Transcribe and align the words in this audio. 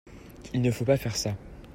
Il 0.55 0.63
ne 0.63 0.71
faut 0.71 0.83
pas 0.83 0.97
faire 0.97 1.15
ça. 1.15 1.37